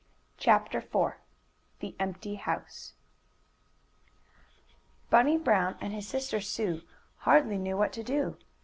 [0.39, 1.13] CHAPTER IV
[1.79, 2.93] THE EMPTY HOUSE
[5.11, 6.81] Bunny Brown and his sister Sue
[7.17, 8.37] hardly knew what to do.